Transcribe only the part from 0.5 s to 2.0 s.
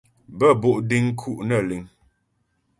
bo' deŋ nku' nə́ liŋ.